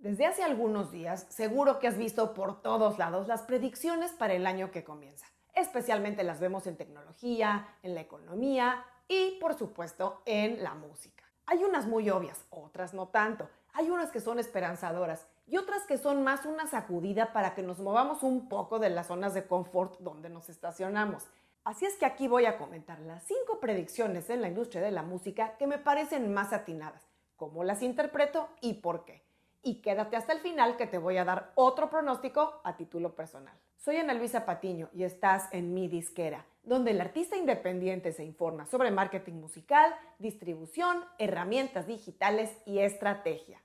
Desde 0.00 0.24
hace 0.24 0.42
algunos 0.42 0.90
días, 0.90 1.26
seguro 1.28 1.78
que 1.78 1.86
has 1.86 1.98
visto 1.98 2.32
por 2.32 2.62
todos 2.62 2.96
lados 2.96 3.28
las 3.28 3.42
predicciones 3.42 4.12
para 4.12 4.32
el 4.32 4.46
año 4.46 4.70
que 4.70 4.82
comienza. 4.82 5.26
Especialmente 5.54 6.24
las 6.24 6.40
vemos 6.40 6.66
en 6.66 6.78
tecnología, 6.78 7.68
en 7.82 7.94
la 7.94 8.00
economía 8.00 8.82
y, 9.08 9.36
por 9.42 9.58
supuesto, 9.58 10.22
en 10.24 10.62
la 10.62 10.72
música. 10.72 11.22
Hay 11.44 11.62
unas 11.64 11.86
muy 11.86 12.08
obvias, 12.08 12.46
otras 12.48 12.94
no 12.94 13.08
tanto. 13.08 13.50
Hay 13.74 13.90
unas 13.90 14.10
que 14.10 14.22
son 14.22 14.38
esperanzadoras 14.38 15.26
y 15.46 15.58
otras 15.58 15.84
que 15.84 15.98
son 15.98 16.24
más 16.24 16.46
una 16.46 16.66
sacudida 16.66 17.34
para 17.34 17.54
que 17.54 17.62
nos 17.62 17.78
movamos 17.78 18.22
un 18.22 18.48
poco 18.48 18.78
de 18.78 18.88
las 18.88 19.08
zonas 19.08 19.34
de 19.34 19.46
confort 19.46 20.00
donde 20.00 20.30
nos 20.30 20.48
estacionamos. 20.48 21.24
Así 21.62 21.84
es 21.84 21.96
que 21.96 22.06
aquí 22.06 22.26
voy 22.26 22.46
a 22.46 22.56
comentar 22.56 23.00
las 23.00 23.22
cinco 23.24 23.60
predicciones 23.60 24.30
en 24.30 24.40
la 24.40 24.48
industria 24.48 24.80
de 24.80 24.92
la 24.92 25.02
música 25.02 25.58
que 25.58 25.66
me 25.66 25.76
parecen 25.76 26.32
más 26.32 26.54
atinadas, 26.54 27.02
cómo 27.36 27.64
las 27.64 27.82
interpreto 27.82 28.48
y 28.62 28.74
por 28.80 29.04
qué 29.04 29.28
y 29.62 29.80
quédate 29.82 30.16
hasta 30.16 30.32
el 30.32 30.40
final 30.40 30.76
que 30.76 30.86
te 30.86 30.98
voy 30.98 31.16
a 31.18 31.24
dar 31.24 31.52
otro 31.54 31.90
pronóstico 31.90 32.60
a 32.64 32.76
título 32.76 33.14
personal. 33.14 33.54
Soy 33.76 33.96
Ana 33.96 34.14
Luisa 34.14 34.44
Patiño 34.44 34.88
y 34.92 35.04
estás 35.04 35.48
en 35.52 35.74
Mi 35.74 35.88
Disquera, 35.88 36.44
donde 36.62 36.90
el 36.90 37.00
artista 37.00 37.36
independiente 37.36 38.12
se 38.12 38.24
informa 38.24 38.66
sobre 38.66 38.90
marketing 38.90 39.34
musical, 39.34 39.94
distribución, 40.18 41.04
herramientas 41.18 41.86
digitales 41.86 42.50
y 42.66 42.80
estrategia. 42.80 43.60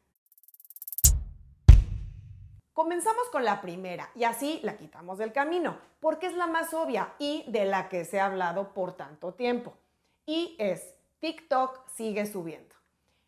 Comenzamos 2.73 3.29
con 3.31 3.45
la 3.45 3.61
primera 3.61 4.09
y 4.15 4.25
así 4.25 4.59
la 4.63 4.75
quitamos 4.75 5.17
del 5.17 5.31
camino, 5.31 5.77
porque 6.01 6.27
es 6.27 6.33
la 6.33 6.47
más 6.47 6.73
obvia 6.73 7.13
y 7.19 7.45
de 7.47 7.65
la 7.65 7.87
que 7.87 8.03
se 8.03 8.19
ha 8.19 8.25
hablado 8.25 8.73
por 8.73 8.93
tanto 8.97 9.33
tiempo. 9.33 9.73
Y 10.25 10.57
es, 10.59 10.93
TikTok 11.19 11.87
sigue 11.89 12.25
subiendo. 12.25 12.75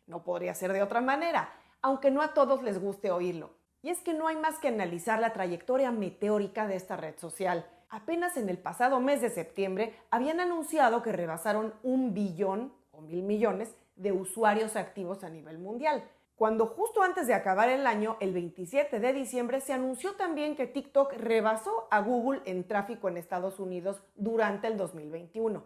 No 0.06 0.22
podría 0.22 0.54
ser 0.54 0.72
de 0.72 0.82
otra 0.82 1.00
manera 1.00 1.50
aunque 1.82 2.10
no 2.10 2.22
a 2.22 2.34
todos 2.34 2.62
les 2.62 2.80
guste 2.80 3.10
oírlo. 3.10 3.50
Y 3.82 3.90
es 3.90 4.00
que 4.00 4.14
no 4.14 4.26
hay 4.26 4.36
más 4.36 4.58
que 4.58 4.68
analizar 4.68 5.20
la 5.20 5.32
trayectoria 5.32 5.90
meteórica 5.92 6.66
de 6.66 6.76
esta 6.76 6.96
red 6.96 7.16
social. 7.18 7.66
Apenas 7.88 8.36
en 8.36 8.48
el 8.48 8.58
pasado 8.58 9.00
mes 9.00 9.20
de 9.20 9.30
septiembre 9.30 9.94
habían 10.10 10.40
anunciado 10.40 11.02
que 11.02 11.12
rebasaron 11.12 11.72
un 11.82 12.12
billón 12.12 12.72
o 12.90 13.00
mil 13.00 13.22
millones 13.22 13.74
de 13.96 14.12
usuarios 14.12 14.76
activos 14.76 15.24
a 15.24 15.30
nivel 15.30 15.58
mundial. 15.58 16.04
Cuando 16.38 16.66
justo 16.66 17.02
antes 17.02 17.26
de 17.26 17.34
acabar 17.34 17.68
el 17.68 17.84
año, 17.86 18.16
el 18.20 18.32
27 18.32 19.00
de 19.00 19.12
diciembre, 19.12 19.60
se 19.60 19.72
anunció 19.72 20.14
también 20.14 20.54
que 20.54 20.68
TikTok 20.68 21.14
rebasó 21.14 21.88
a 21.90 22.00
Google 22.00 22.42
en 22.44 22.66
tráfico 22.66 23.08
en 23.08 23.16
Estados 23.16 23.58
Unidos 23.58 24.00
durante 24.14 24.68
el 24.68 24.76
2021. 24.76 25.64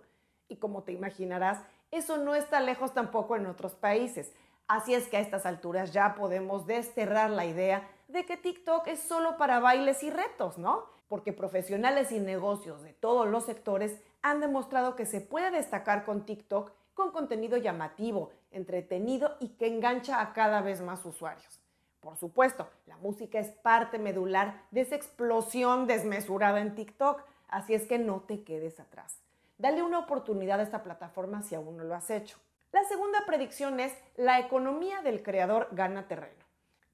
Y 0.49 0.57
como 0.57 0.83
te 0.83 0.93
imaginarás, 0.93 1.63
eso 1.91 2.17
no 2.17 2.35
está 2.35 2.61
lejos 2.61 2.95
tampoco 2.95 3.37
en 3.37 3.45
otros 3.45 3.75
países. 3.75 4.33
Así 4.73 4.95
es 4.95 5.07
que 5.07 5.19
a 5.19 5.21
estas 5.21 5.45
alturas 5.45 5.93
ya 5.93 6.15
podemos 6.15 6.67
desterrar 6.67 7.29
la 7.29 7.45
idea 7.45 7.87
de 8.09 8.25
que 8.25 8.39
TikTok 8.39 8.87
es 8.87 9.01
solo 9.01 9.37
para 9.37 9.61
bailes 9.61 10.03
y 10.03 10.09
retos, 10.09 10.57
¿no? 10.57 10.87
Porque 11.09 11.35
profesionales 11.35 12.11
y 12.11 12.19
negocios 12.19 12.83
de 12.83 12.95
todos 12.95 13.29
los 13.29 13.45
sectores 13.45 14.01
han 14.23 14.41
demostrado 14.41 14.97
que 14.97 15.05
se 15.05 15.21
puede 15.21 15.51
destacar 15.51 16.07
con 16.07 16.25
TikTok 16.25 16.73
con 16.95 17.11
contenido 17.11 17.59
llamativo, 17.59 18.31
entretenido 18.51 19.37
y 19.41 19.49
que 19.49 19.67
engancha 19.67 20.23
a 20.23 20.33
cada 20.33 20.63
vez 20.63 20.81
más 20.81 21.05
usuarios. 21.05 21.61
Por 22.01 22.17
supuesto, 22.17 22.67
la 22.87 22.97
música 22.97 23.39
es 23.39 23.51
parte 23.51 23.99
medular 23.99 24.63
de 24.71 24.81
esa 24.81 24.95
explosión 24.95 25.87
desmesurada 25.87 26.63
en 26.63 26.75
TikTok, 26.75 27.23
así 27.49 27.75
es 27.75 27.87
que 27.87 27.99
no 27.99 28.21
te 28.21 28.43
quedes 28.43 28.81
atrás. 28.81 29.21
Dale 29.59 29.83
una 29.83 29.99
oportunidad 29.99 30.61
a 30.61 30.63
esta 30.63 30.83
plataforma 30.83 31.43
si 31.43 31.55
aún 31.55 31.77
no 31.77 31.85
lo 31.85 31.95
has 31.95 32.09
hecho. 32.09 32.39
La 32.73 32.85
segunda 32.85 33.27
predicción 33.27 33.81
es 33.81 33.93
la 34.17 34.41
economía 34.41 35.03
del 35.03 35.23
creador 35.23 35.69
gana 35.73 36.09
terreno. 36.09 36.43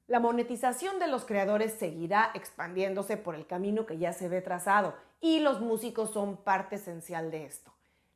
La 0.08 0.18
monetización 0.18 0.98
de 0.98 1.06
los 1.06 1.24
creadores 1.24 1.72
seguirá 1.72 2.32
expandiéndose 2.34 3.16
por 3.16 3.36
el 3.36 3.46
camino 3.46 3.86
que 3.86 3.96
ya 3.96 4.12
se 4.12 4.28
ve 4.28 4.40
trazado 4.40 4.94
y 5.20 5.38
los 5.38 5.60
músicos 5.60 6.10
son 6.10 6.36
parte 6.38 6.76
esencial 6.76 7.30
de 7.30 7.44
esto. 7.44 7.72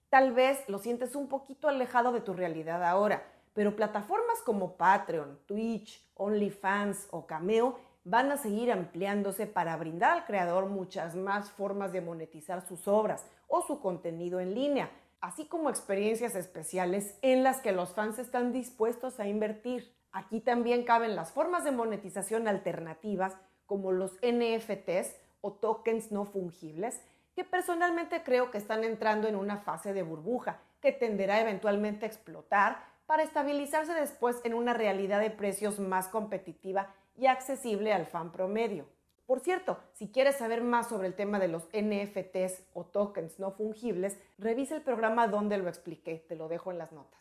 Tal 0.08 0.32
vez 0.32 0.68
lo 0.68 0.80
sientes 0.80 1.14
un 1.14 1.28
poquito 1.28 1.68
alejado 1.68 2.10
de 2.10 2.20
tu 2.20 2.32
realidad 2.32 2.82
ahora, 2.82 3.22
pero 3.54 3.76
plataformas 3.76 4.40
como 4.44 4.76
Patreon, 4.76 5.38
Twitch, 5.46 6.04
OnlyFans 6.16 7.06
o 7.12 7.28
Cameo 7.28 7.78
van 8.02 8.32
a 8.32 8.38
seguir 8.38 8.72
ampliándose 8.72 9.46
para 9.46 9.76
brindar 9.76 10.10
al 10.10 10.24
creador 10.24 10.66
muchas 10.66 11.14
más 11.14 11.52
formas 11.52 11.92
de 11.92 12.00
monetizar 12.00 12.66
sus 12.66 12.88
obras 12.88 13.24
o 13.46 13.62
su 13.62 13.80
contenido 13.80 14.40
en 14.40 14.52
línea 14.52 14.90
así 15.22 15.46
como 15.46 15.70
experiencias 15.70 16.34
especiales 16.34 17.16
en 17.22 17.44
las 17.44 17.60
que 17.60 17.72
los 17.72 17.94
fans 17.94 18.18
están 18.18 18.52
dispuestos 18.52 19.20
a 19.20 19.28
invertir. 19.28 19.94
Aquí 20.10 20.40
también 20.40 20.84
caben 20.84 21.16
las 21.16 21.30
formas 21.30 21.64
de 21.64 21.70
monetización 21.70 22.48
alternativas 22.48 23.36
como 23.64 23.92
los 23.92 24.18
NFTs 24.20 25.16
o 25.40 25.52
tokens 25.52 26.10
no 26.10 26.24
fungibles, 26.24 27.00
que 27.34 27.44
personalmente 27.44 28.22
creo 28.24 28.50
que 28.50 28.58
están 28.58 28.84
entrando 28.84 29.28
en 29.28 29.36
una 29.36 29.58
fase 29.58 29.94
de 29.94 30.02
burbuja 30.02 30.60
que 30.80 30.92
tenderá 30.92 31.40
eventualmente 31.40 32.04
a 32.04 32.08
explotar 32.08 32.84
para 33.06 33.22
estabilizarse 33.22 33.94
después 33.94 34.40
en 34.44 34.54
una 34.54 34.74
realidad 34.74 35.20
de 35.20 35.30
precios 35.30 35.78
más 35.78 36.08
competitiva 36.08 36.94
y 37.16 37.26
accesible 37.26 37.92
al 37.92 38.06
fan 38.06 38.32
promedio. 38.32 38.86
Por 39.26 39.40
cierto, 39.40 39.78
si 39.92 40.08
quieres 40.08 40.36
saber 40.36 40.62
más 40.62 40.88
sobre 40.88 41.06
el 41.06 41.14
tema 41.14 41.38
de 41.38 41.48
los 41.48 41.64
NFTs 41.72 42.64
o 42.74 42.84
tokens 42.84 43.38
no 43.38 43.52
fungibles, 43.52 44.18
revisa 44.38 44.74
el 44.74 44.82
programa 44.82 45.28
donde 45.28 45.58
lo 45.58 45.68
expliqué, 45.68 46.24
te 46.28 46.36
lo 46.36 46.48
dejo 46.48 46.70
en 46.70 46.78
las 46.78 46.92
notas. 46.92 47.20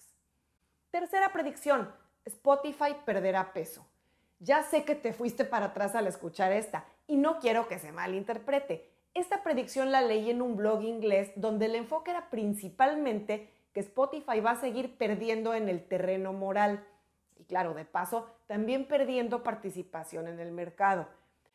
Tercera 0.89 1.31
predicción, 1.31 1.93
Spotify 2.25 2.95
perderá 3.05 3.53
peso. 3.53 3.87
Ya 4.39 4.63
sé 4.63 4.83
que 4.83 4.95
te 4.95 5.13
fuiste 5.13 5.45
para 5.45 5.67
atrás 5.67 5.95
al 5.95 6.07
escuchar 6.07 6.51
esta 6.51 6.85
y 7.07 7.17
no 7.17 7.39
quiero 7.39 7.67
que 7.67 7.79
se 7.79 7.91
malinterprete. 7.91 8.89
Esta 9.13 9.43
predicción 9.43 9.91
la 9.91 10.01
leí 10.01 10.29
en 10.29 10.41
un 10.41 10.55
blog 10.55 10.81
inglés 10.81 11.31
donde 11.35 11.67
el 11.67 11.75
enfoque 11.75 12.11
era 12.11 12.29
principalmente 12.29 13.49
que 13.73 13.81
Spotify 13.81 14.39
va 14.39 14.51
a 14.51 14.59
seguir 14.59 14.97
perdiendo 14.97 15.53
en 15.53 15.69
el 15.69 15.87
terreno 15.87 16.33
moral 16.33 16.85
y 17.37 17.45
claro, 17.45 17.73
de 17.73 17.85
paso, 17.85 18.29
también 18.47 18.87
perdiendo 18.87 19.43
participación 19.43 20.27
en 20.27 20.39
el 20.39 20.51
mercado. 20.51 21.07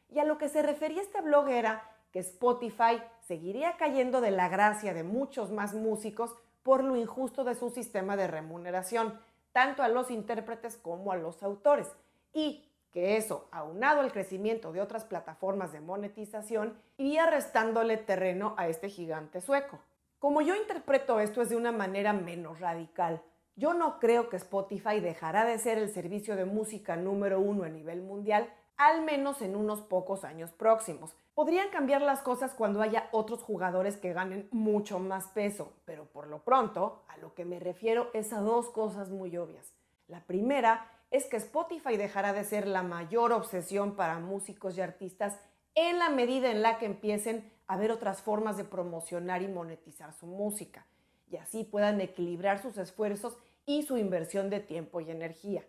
Y 0.09 0.19
a 0.19 0.25
lo 0.25 0.39
que 0.39 0.49
se 0.49 0.63
refería 0.63 1.03
este 1.03 1.21
blog 1.21 1.49
era 1.49 1.91
que 2.13 2.21
Spotify 2.21 3.03
seguiría 3.27 3.77
cayendo 3.77 4.21
de 4.21 4.31
la 4.31 4.49
gracia 4.49 4.95
de 4.95 5.03
muchos 5.03 5.51
más 5.51 5.75
músicos 5.75 6.35
por 6.63 6.83
lo 6.83 6.97
injusto 6.97 7.45
de 7.45 7.55
su 7.55 7.71
sistema 7.71 8.17
de 8.17 8.27
remuneración, 8.27 9.21
tanto 9.53 9.83
a 9.83 9.89
los 9.89 10.11
intérpretes 10.11 10.77
como 10.77 11.13
a 11.13 11.17
los 11.17 11.43
autores, 11.43 11.89
y 12.33 12.69
que 12.93 13.17
eso, 13.17 13.47
aunado 13.53 14.01
al 14.01 14.11
crecimiento 14.11 14.73
de 14.73 14.81
otras 14.81 15.05
plataformas 15.05 15.73
de 15.73 15.81
monetización, 15.81 16.79
iría 16.97 17.27
restándole 17.27 17.99
terreno 17.99 18.55
a 18.57 18.69
este 18.69 18.89
gigante 18.89 19.41
sueco. 19.41 19.79
Como 20.19 20.41
yo 20.41 20.57
interpreto 20.57 21.21
esto 21.21 21.43
es 21.43 21.51
de 21.51 21.57
una 21.57 21.73
manera 21.73 22.15
menos 22.15 22.59
radical. 22.59 23.23
Yo 23.55 23.75
no 23.75 23.99
creo 24.01 24.31
que 24.31 24.37
Spotify 24.37 25.01
dejará 25.01 25.45
de 25.45 25.59
ser 25.59 25.77
el 25.79 25.91
servicio 25.93 26.37
de 26.37 26.47
música 26.47 26.97
número 26.97 27.39
uno 27.39 27.65
a 27.65 27.69
nivel 27.69 28.01
mundial 28.01 28.51
al 28.77 29.03
menos 29.03 29.43
en 29.43 29.57
unos 29.57 29.81
pocos 29.83 30.25
años 30.25 30.53
próximos. 30.53 31.15
Podrían 31.35 31.69
cambiar 31.71 32.03
las 32.03 32.23
cosas 32.23 32.55
cuando 32.55 32.83
haya 32.83 33.09
otros 33.13 33.43
jugadores 33.43 33.97
que 33.97 34.13
ganen 34.13 34.49
mucho 34.51 34.99
más 34.99 35.29
peso, 35.29 35.73
pero 35.85 36.07
por 36.07 36.27
lo 36.29 36.43
pronto 36.43 37.03
a 37.09 37.17
lo 37.19 37.35
que 37.35 37.45
me 37.45 37.61
refiero 37.61 38.11
es 38.15 38.33
a 38.33 38.41
dos 38.41 38.71
cosas 38.71 39.11
muy 39.11 39.37
obvias. 39.37 39.73
La 40.09 40.21
primera 40.21 40.91
es 41.11 41.27
que 41.27 41.37
Spotify 41.37 41.97
dejará 41.97 42.33
de 42.33 42.45
ser 42.45 42.67
la 42.67 42.83
mayor 42.83 43.33
obsesión 43.33 43.97
para 43.97 44.19
músicos 44.19 44.77
y 44.77 44.81
artistas 44.81 45.39
en 45.75 45.99
la 45.99 46.09
medida 46.09 46.51
en 46.51 46.63
la 46.63 46.79
que 46.79 46.87
empiecen 46.87 47.53
a 47.67 47.77
ver 47.77 47.93
otras 47.93 48.23
formas 48.23 48.57
de 48.57 48.65
promocionar 48.65 49.43
y 49.43 49.49
monetizar 49.49 50.13
su 50.15 50.27
música, 50.27 50.87
y 51.31 51.37
así 51.37 51.65
puedan 51.65 52.01
equilibrar 52.01 52.63
sus 52.63 52.79
esfuerzos 52.79 53.37
y 53.67 53.83
su 53.83 53.99
inversión 53.99 54.49
de 54.49 54.61
tiempo 54.61 55.01
y 55.01 55.11
energía. 55.11 55.65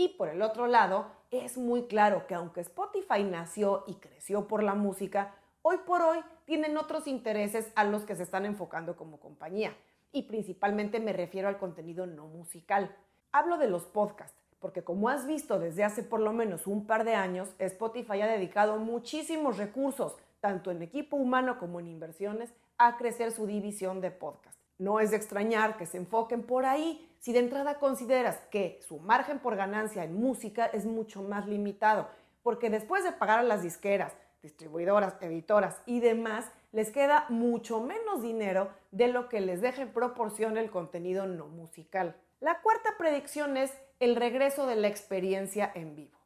Y 0.00 0.10
por 0.10 0.28
el 0.28 0.42
otro 0.42 0.68
lado, 0.68 1.06
es 1.32 1.58
muy 1.58 1.88
claro 1.88 2.28
que 2.28 2.34
aunque 2.36 2.60
Spotify 2.60 3.24
nació 3.24 3.82
y 3.88 3.94
creció 3.94 4.46
por 4.46 4.62
la 4.62 4.74
música, 4.74 5.34
hoy 5.60 5.78
por 5.84 6.02
hoy 6.02 6.20
tienen 6.44 6.76
otros 6.76 7.08
intereses 7.08 7.72
a 7.74 7.82
los 7.82 8.04
que 8.04 8.14
se 8.14 8.22
están 8.22 8.46
enfocando 8.46 8.96
como 8.96 9.18
compañía. 9.18 9.76
Y 10.12 10.22
principalmente 10.22 11.00
me 11.00 11.12
refiero 11.12 11.48
al 11.48 11.58
contenido 11.58 12.06
no 12.06 12.28
musical. 12.28 12.94
Hablo 13.32 13.58
de 13.58 13.68
los 13.68 13.86
podcasts, 13.86 14.38
porque 14.60 14.84
como 14.84 15.08
has 15.08 15.26
visto 15.26 15.58
desde 15.58 15.82
hace 15.82 16.04
por 16.04 16.20
lo 16.20 16.32
menos 16.32 16.68
un 16.68 16.86
par 16.86 17.04
de 17.04 17.16
años, 17.16 17.52
Spotify 17.58 18.20
ha 18.20 18.28
dedicado 18.28 18.78
muchísimos 18.78 19.58
recursos, 19.58 20.14
tanto 20.38 20.70
en 20.70 20.80
equipo 20.80 21.16
humano 21.16 21.58
como 21.58 21.80
en 21.80 21.88
inversiones, 21.88 22.54
a 22.78 22.98
crecer 22.98 23.32
su 23.32 23.48
división 23.48 24.00
de 24.00 24.12
podcast. 24.12 24.57
No 24.78 25.00
es 25.00 25.10
de 25.10 25.16
extrañar 25.16 25.76
que 25.76 25.86
se 25.86 25.96
enfoquen 25.96 26.42
por 26.44 26.64
ahí 26.64 27.04
si 27.18 27.32
de 27.32 27.40
entrada 27.40 27.78
consideras 27.78 28.40
que 28.50 28.78
su 28.86 28.98
margen 29.00 29.40
por 29.40 29.56
ganancia 29.56 30.04
en 30.04 30.14
música 30.14 30.66
es 30.66 30.86
mucho 30.86 31.22
más 31.22 31.46
limitado, 31.46 32.08
porque 32.42 32.70
después 32.70 33.02
de 33.02 33.12
pagar 33.12 33.40
a 33.40 33.42
las 33.42 33.62
disqueras, 33.62 34.12
distribuidoras, 34.40 35.14
editoras 35.20 35.82
y 35.84 36.00
demás, 36.00 36.50
les 36.70 36.90
queda 36.90 37.26
mucho 37.28 37.80
menos 37.80 38.22
dinero 38.22 38.70
de 38.92 39.08
lo 39.08 39.28
que 39.28 39.40
les 39.40 39.60
deje 39.60 39.82
en 39.82 39.92
proporción 39.92 40.56
el 40.56 40.70
contenido 40.70 41.26
no 41.26 41.48
musical. 41.48 42.16
La 42.40 42.60
cuarta 42.60 42.90
predicción 42.96 43.56
es 43.56 43.72
el 43.98 44.14
regreso 44.14 44.66
de 44.66 44.76
la 44.76 44.86
experiencia 44.86 45.72
en 45.74 45.96
vivo. 45.96 46.18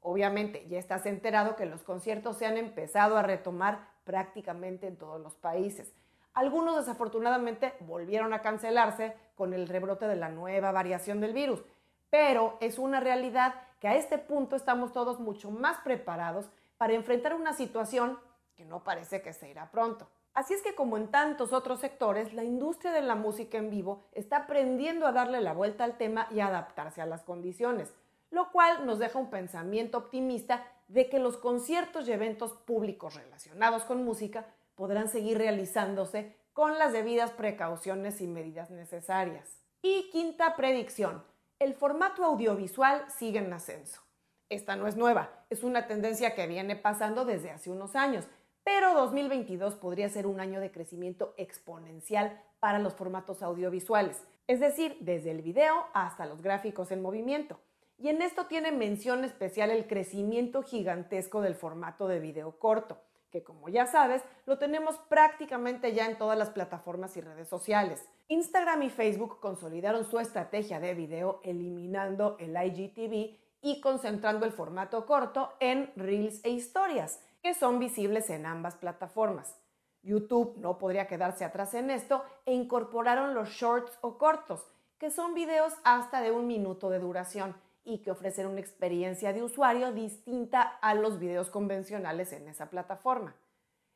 Obviamente, 0.00 0.66
ya 0.68 0.78
estás 0.78 1.06
enterado 1.06 1.56
que 1.56 1.64
los 1.64 1.82
conciertos 1.82 2.36
se 2.36 2.44
han 2.44 2.58
empezado 2.58 3.16
a 3.16 3.22
retomar 3.22 3.88
prácticamente 4.04 4.86
en 4.86 4.98
todos 4.98 5.18
los 5.18 5.34
países. 5.34 5.94
Algunos 6.34 6.76
desafortunadamente 6.76 7.74
volvieron 7.80 8.32
a 8.32 8.42
cancelarse 8.42 9.16
con 9.36 9.54
el 9.54 9.68
rebrote 9.68 10.06
de 10.06 10.16
la 10.16 10.28
nueva 10.28 10.72
variación 10.72 11.20
del 11.20 11.32
virus, 11.32 11.62
pero 12.10 12.58
es 12.60 12.78
una 12.78 13.00
realidad 13.00 13.54
que 13.80 13.88
a 13.88 13.96
este 13.96 14.18
punto 14.18 14.56
estamos 14.56 14.92
todos 14.92 15.20
mucho 15.20 15.50
más 15.50 15.78
preparados 15.78 16.50
para 16.76 16.94
enfrentar 16.94 17.34
una 17.34 17.52
situación 17.52 18.18
que 18.56 18.64
no 18.64 18.84
parece 18.84 19.22
que 19.22 19.32
se 19.32 19.48
irá 19.48 19.70
pronto. 19.70 20.08
Así 20.32 20.54
es 20.54 20.62
que 20.62 20.74
como 20.74 20.96
en 20.96 21.08
tantos 21.08 21.52
otros 21.52 21.80
sectores, 21.80 22.34
la 22.34 22.42
industria 22.42 22.92
de 22.92 23.02
la 23.02 23.14
música 23.14 23.56
en 23.58 23.70
vivo 23.70 24.02
está 24.12 24.38
aprendiendo 24.38 25.06
a 25.06 25.12
darle 25.12 25.40
la 25.40 25.52
vuelta 25.52 25.84
al 25.84 25.96
tema 25.96 26.26
y 26.32 26.40
adaptarse 26.40 27.00
a 27.00 27.06
las 27.06 27.22
condiciones 27.22 27.94
lo 28.34 28.50
cual 28.50 28.84
nos 28.84 28.98
deja 28.98 29.18
un 29.18 29.30
pensamiento 29.30 29.96
optimista 29.96 30.66
de 30.88 31.08
que 31.08 31.20
los 31.20 31.36
conciertos 31.36 32.08
y 32.08 32.12
eventos 32.12 32.52
públicos 32.52 33.14
relacionados 33.14 33.84
con 33.84 34.04
música 34.04 34.46
podrán 34.74 35.08
seguir 35.08 35.38
realizándose 35.38 36.36
con 36.52 36.78
las 36.78 36.92
debidas 36.92 37.32
precauciones 37.32 38.20
y 38.20 38.26
medidas 38.26 38.70
necesarias. 38.70 39.60
Y 39.82 40.10
quinta 40.10 40.56
predicción, 40.56 41.22
el 41.58 41.74
formato 41.74 42.24
audiovisual 42.24 43.04
sigue 43.10 43.40
en 43.40 43.52
ascenso. 43.52 44.00
Esta 44.48 44.76
no 44.76 44.86
es 44.86 44.96
nueva, 44.96 45.44
es 45.50 45.64
una 45.64 45.86
tendencia 45.86 46.34
que 46.34 46.46
viene 46.46 46.76
pasando 46.76 47.24
desde 47.24 47.50
hace 47.50 47.70
unos 47.70 47.96
años, 47.96 48.26
pero 48.62 48.94
2022 48.94 49.74
podría 49.74 50.08
ser 50.08 50.26
un 50.26 50.40
año 50.40 50.60
de 50.60 50.70
crecimiento 50.70 51.34
exponencial 51.36 52.40
para 52.60 52.78
los 52.78 52.94
formatos 52.94 53.42
audiovisuales, 53.42 54.22
es 54.46 54.60
decir, 54.60 54.96
desde 55.00 55.30
el 55.30 55.42
video 55.42 55.86
hasta 55.92 56.26
los 56.26 56.40
gráficos 56.40 56.90
en 56.90 57.02
movimiento. 57.02 57.60
Y 57.98 58.08
en 58.08 58.22
esto 58.22 58.46
tiene 58.46 58.72
mención 58.72 59.24
especial 59.24 59.70
el 59.70 59.86
crecimiento 59.86 60.62
gigantesco 60.62 61.40
del 61.40 61.54
formato 61.54 62.08
de 62.08 62.20
video 62.20 62.58
corto, 62.58 62.98
que 63.34 63.42
como 63.42 63.68
ya 63.68 63.86
sabes, 63.86 64.22
lo 64.46 64.58
tenemos 64.58 64.96
prácticamente 65.08 65.92
ya 65.92 66.06
en 66.06 66.16
todas 66.16 66.38
las 66.38 66.50
plataformas 66.50 67.16
y 67.16 67.20
redes 67.20 67.48
sociales. 67.48 68.08
Instagram 68.28 68.84
y 68.84 68.90
Facebook 68.90 69.40
consolidaron 69.40 70.04
su 70.04 70.20
estrategia 70.20 70.78
de 70.78 70.94
video 70.94 71.40
eliminando 71.42 72.36
el 72.38 72.54
IGTV 72.56 73.36
y 73.60 73.80
concentrando 73.80 74.46
el 74.46 74.52
formato 74.52 75.04
corto 75.04 75.52
en 75.58 75.90
Reels 75.96 76.44
e 76.44 76.50
historias, 76.50 77.18
que 77.42 77.54
son 77.54 77.80
visibles 77.80 78.30
en 78.30 78.46
ambas 78.46 78.76
plataformas. 78.76 79.58
YouTube 80.04 80.56
no 80.58 80.78
podría 80.78 81.08
quedarse 81.08 81.44
atrás 81.44 81.74
en 81.74 81.90
esto 81.90 82.22
e 82.46 82.54
incorporaron 82.54 83.34
los 83.34 83.48
shorts 83.48 83.98
o 84.00 84.16
cortos, 84.16 84.64
que 84.98 85.10
son 85.10 85.34
videos 85.34 85.72
hasta 85.82 86.20
de 86.20 86.30
un 86.30 86.46
minuto 86.46 86.88
de 86.88 87.00
duración 87.00 87.56
y 87.84 87.98
que 87.98 88.10
ofrecen 88.10 88.46
una 88.46 88.60
experiencia 88.60 89.32
de 89.32 89.42
usuario 89.42 89.92
distinta 89.92 90.62
a 90.62 90.94
los 90.94 91.18
videos 91.18 91.50
convencionales 91.50 92.32
en 92.32 92.48
esa 92.48 92.70
plataforma. 92.70 93.36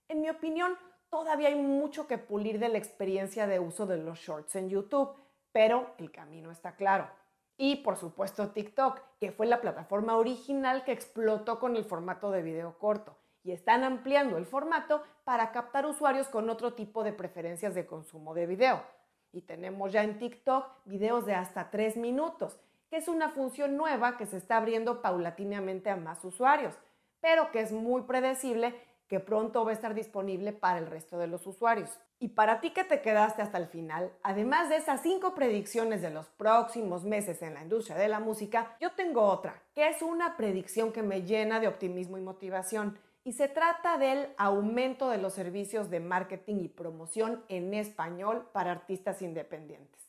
En 0.08 0.20
mi 0.20 0.28
opinión, 0.30 0.76
todavía 1.10 1.48
hay 1.48 1.54
mucho 1.54 2.06
que 2.06 2.18
pulir 2.18 2.58
de 2.58 2.68
la 2.68 2.78
experiencia 2.78 3.46
de 3.46 3.60
uso 3.60 3.86
de 3.86 3.96
los 3.96 4.18
shorts 4.18 4.56
en 4.56 4.68
YouTube, 4.68 5.14
pero 5.52 5.94
el 5.98 6.10
camino 6.10 6.50
está 6.50 6.76
claro. 6.76 7.08
Y 7.56 7.76
por 7.76 7.96
supuesto 7.96 8.50
TikTok, 8.50 9.00
que 9.18 9.32
fue 9.32 9.46
la 9.46 9.60
plataforma 9.60 10.16
original 10.16 10.84
que 10.84 10.92
explotó 10.92 11.58
con 11.58 11.76
el 11.76 11.84
formato 11.84 12.30
de 12.30 12.42
video 12.42 12.78
corto 12.78 13.16
y 13.42 13.52
están 13.52 13.82
ampliando 13.82 14.36
el 14.36 14.46
formato 14.46 15.02
para 15.24 15.50
captar 15.50 15.86
usuarios 15.86 16.28
con 16.28 16.50
otro 16.50 16.74
tipo 16.74 17.02
de 17.02 17.12
preferencias 17.12 17.74
de 17.74 17.86
consumo 17.86 18.34
de 18.34 18.46
video. 18.46 18.82
Y 19.32 19.42
tenemos 19.42 19.92
ya 19.92 20.04
en 20.04 20.18
TikTok 20.18 20.66
videos 20.84 21.26
de 21.26 21.34
hasta 21.34 21.70
3 21.70 21.96
minutos 21.96 22.58
que 22.90 22.96
es 22.96 23.08
una 23.08 23.30
función 23.30 23.76
nueva 23.76 24.16
que 24.16 24.26
se 24.26 24.36
está 24.36 24.56
abriendo 24.56 25.02
paulatinamente 25.02 25.90
a 25.90 25.96
más 25.96 26.24
usuarios, 26.24 26.74
pero 27.20 27.50
que 27.50 27.60
es 27.60 27.72
muy 27.72 28.02
predecible 28.02 28.74
que 29.08 29.20
pronto 29.20 29.64
va 29.64 29.70
a 29.70 29.74
estar 29.74 29.94
disponible 29.94 30.52
para 30.52 30.78
el 30.78 30.86
resto 30.86 31.18
de 31.18 31.26
los 31.26 31.46
usuarios. 31.46 31.90
Y 32.20 32.28
para 32.28 32.60
ti 32.60 32.70
que 32.70 32.84
te 32.84 33.00
quedaste 33.00 33.42
hasta 33.42 33.58
el 33.58 33.66
final, 33.66 34.12
además 34.22 34.68
de 34.68 34.76
esas 34.76 35.02
cinco 35.02 35.34
predicciones 35.34 36.02
de 36.02 36.10
los 36.10 36.26
próximos 36.26 37.04
meses 37.04 37.40
en 37.42 37.54
la 37.54 37.62
industria 37.62 37.96
de 37.96 38.08
la 38.08 38.20
música, 38.20 38.76
yo 38.80 38.92
tengo 38.92 39.22
otra, 39.22 39.62
que 39.74 39.88
es 39.88 40.02
una 40.02 40.36
predicción 40.36 40.92
que 40.92 41.02
me 41.02 41.22
llena 41.22 41.58
de 41.60 41.68
optimismo 41.68 42.18
y 42.18 42.22
motivación. 42.22 42.98
Y 43.24 43.32
se 43.32 43.48
trata 43.48 43.98
del 43.98 44.28
aumento 44.36 45.10
de 45.10 45.18
los 45.18 45.34
servicios 45.34 45.90
de 45.90 46.00
marketing 46.00 46.56
y 46.60 46.68
promoción 46.68 47.44
en 47.48 47.74
español 47.74 48.48
para 48.52 48.72
artistas 48.72 49.22
independientes. 49.22 50.07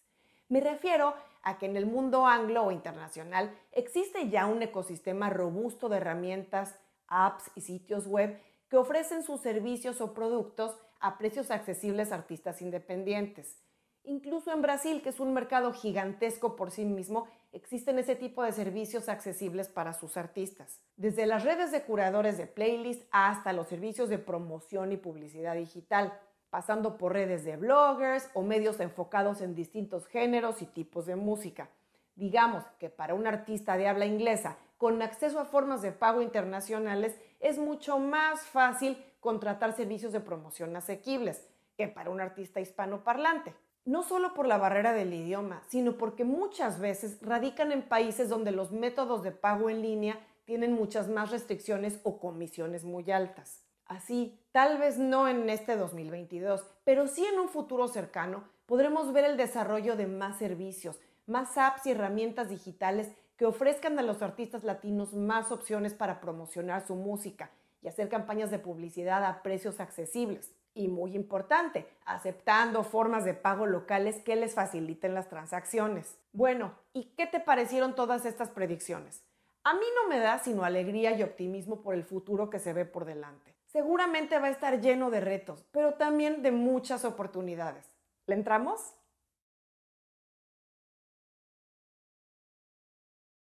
Me 0.50 0.62
refiero 0.62 1.14
a 1.44 1.60
que 1.60 1.68
en 1.68 1.78
el 1.78 1.86
mundo 1.86 2.26
anglo 2.26 2.64
o 2.64 2.72
internacional 2.72 3.56
existe 3.72 4.30
ya 4.30 4.48
un 4.48 4.64
ecosistema 4.64 5.30
robusto 5.30 5.90
de 5.90 5.98
herramientas, 5.98 6.76
apps 7.08 7.52
y 7.56 7.62
sitios 7.62 8.08
web 8.08 8.42
que 8.68 8.78
ofrecen 8.78 9.22
sus 9.22 9.42
servicios 9.42 10.02
o 10.02 10.16
productos 10.16 10.76
a 11.00 11.20
precios 11.20 11.52
accesibles 11.52 12.12
a 12.12 12.16
artistas 12.16 12.64
independientes. 12.64 13.60
Incluso 14.04 14.52
en 14.52 14.64
Brasil, 14.64 15.04
que 15.04 15.10
es 15.10 15.20
un 15.20 15.34
mercado 15.34 15.72
gigantesco 15.72 16.56
por 16.56 16.72
sí 16.72 16.84
mismo, 16.84 17.28
existen 17.52 18.00
ese 18.00 18.16
tipo 18.16 18.42
de 18.42 18.52
servicios 18.52 19.08
accesibles 19.08 19.70
para 19.70 19.94
sus 19.94 20.18
artistas. 20.18 20.82
Desde 20.96 21.28
las 21.28 21.44
redes 21.44 21.72
de 21.72 21.84
curadores 21.84 22.40
de 22.40 22.48
playlist 22.48 23.08
hasta 23.12 23.54
los 23.54 23.68
servicios 23.68 24.10
de 24.10 24.18
promoción 24.18 24.92
y 24.92 24.98
publicidad 24.98 25.56
digital 25.56 26.20
pasando 26.50 26.98
por 26.98 27.14
redes 27.14 27.44
de 27.44 27.58
bloggers 27.58 28.30
o 28.34 28.42
medios 28.42 28.80
enfocados 28.80 29.42
en 29.42 29.56
distintos 29.56 30.08
géneros 30.08 30.62
y 30.62 30.66
tipos 30.66 31.06
de 31.06 31.16
música. 31.16 31.70
Digamos 32.16 32.66
que 32.80 32.90
para 32.90 33.14
un 33.14 33.28
artista 33.28 33.78
de 33.78 33.88
habla 33.88 34.06
inglesa 34.06 34.58
con 34.78 35.02
acceso 35.02 35.40
a 35.40 35.46
formas 35.46 35.82
de 35.82 35.92
pago 35.92 36.22
internacionales 36.22 37.18
es 37.40 37.58
mucho 37.58 38.00
más 38.00 38.42
fácil 38.42 38.98
contratar 39.20 39.74
servicios 39.74 40.14
de 40.14 40.20
promoción 40.20 40.76
asequibles 40.76 41.48
que 41.78 41.88
para 41.88 42.10
un 42.10 42.22
artista 42.22 42.60
hispanoparlante. 42.60 43.54
No 43.86 44.04
solo 44.04 44.34
por 44.34 44.48
la 44.48 44.58
barrera 44.58 44.94
del 44.94 45.14
idioma, 45.14 45.64
sino 45.68 45.98
porque 45.98 46.24
muchas 46.24 46.80
veces 46.80 47.20
radican 47.22 47.72
en 47.72 47.82
países 47.82 48.30
donde 48.30 48.52
los 48.52 48.72
métodos 48.72 49.24
de 49.24 49.32
pago 49.32 49.70
en 49.70 49.82
línea 49.82 50.20
tienen 50.46 50.74
muchas 50.74 51.08
más 51.08 51.32
restricciones 51.32 52.00
o 52.04 52.20
comisiones 52.20 52.84
muy 52.84 53.10
altas. 53.12 53.69
Así, 53.90 54.40
tal 54.52 54.78
vez 54.78 55.00
no 55.00 55.28
en 55.28 55.50
este 55.50 55.76
2022, 55.76 56.64
pero 56.84 57.08
sí 57.08 57.26
en 57.26 57.40
un 57.40 57.50
futuro 57.50 57.88
cercano, 57.88 58.44
podremos 58.68 59.12
ver 59.12 59.26
el 59.26 59.36
desarrollo 59.36 59.96
de 59.96 60.06
más 60.06 60.38
servicios, 60.38 61.00
más 61.26 61.58
apps 61.58 61.88
y 61.88 61.92
herramientas 61.92 62.50
digitales 62.50 63.10
que 63.36 63.48
ofrezcan 63.48 63.98
a 63.98 64.04
los 64.04 64.22
artistas 64.22 64.64
latinos 64.64 65.16
más 65.16 65.52
opciones 65.52 65.96
para 65.96 66.22
promocionar 66.22 66.86
su 66.86 66.94
música 66.94 67.50
y 67.82 67.88
hacer 67.88 68.10
campañas 68.10 68.52
de 68.52 68.60
publicidad 68.60 69.26
a 69.26 69.42
precios 69.42 69.80
accesibles. 69.80 70.54
Y 70.76 70.88
muy 70.88 71.16
importante, 71.16 71.88
aceptando 72.06 72.84
formas 72.84 73.26
de 73.26 73.34
pago 73.34 73.66
locales 73.66 74.18
que 74.18 74.36
les 74.36 74.54
faciliten 74.54 75.16
las 75.16 75.30
transacciones. 75.30 76.16
Bueno, 76.32 76.76
¿y 76.94 77.06
qué 77.18 77.26
te 77.26 77.40
parecieron 77.40 77.96
todas 77.96 78.26
estas 78.26 78.52
predicciones? 78.52 79.24
A 79.64 79.74
mí 79.74 79.86
no 79.96 80.08
me 80.08 80.20
da 80.20 80.38
sino 80.38 80.64
alegría 80.64 81.18
y 81.18 81.24
optimismo 81.24 81.82
por 81.82 81.96
el 81.96 82.04
futuro 82.04 82.52
que 82.52 82.60
se 82.60 82.74
ve 82.74 82.86
por 82.86 83.06
delante 83.06 83.59
seguramente 83.72 84.40
va 84.40 84.48
a 84.48 84.52
estar 84.52 84.82
lleno 84.82 85.12
de 85.12 85.22
retos, 85.22 85.66
pero 85.72 85.94
también 85.94 86.42
de 86.42 86.52
muchas 86.52 87.06
oportunidades. 87.06 87.92
¿Le 88.26 88.36
entramos? 88.36 88.96